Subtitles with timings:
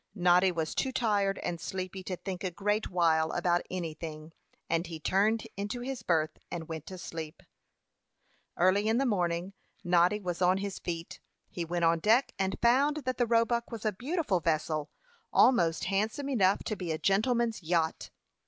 [0.15, 4.33] Noddy was too tired and sleepy to think a great while about anything;
[4.67, 7.43] and he turned into his berth, and went to sleep.
[8.57, 9.53] Early in the morning
[9.83, 11.19] Noddy was on his feet.
[11.51, 14.89] He went on deck, and found that the Roebuck was a beautiful vessel,
[15.31, 18.09] almost handsome enough to be a gentleman's yacht.